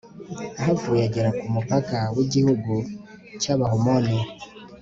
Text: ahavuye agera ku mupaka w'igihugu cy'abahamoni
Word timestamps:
ahavuye 0.59 1.01
agera 1.07 1.29
ku 1.39 1.45
mupaka 1.55 1.99
w'igihugu 2.15 2.73
cy'abahamoni 3.41 4.17